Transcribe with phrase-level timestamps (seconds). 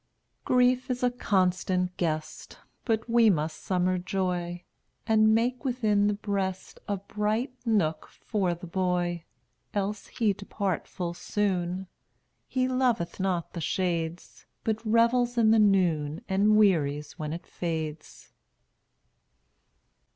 [0.47, 4.63] 215 Grief is a constant guest, But we must summer Joy
[5.05, 9.25] And make within the breast A bright nook for the boy,
[9.75, 11.85] Else he depart full soon;
[12.47, 18.31] He loveth not the shades, But revels in the noon And wearies when it fades.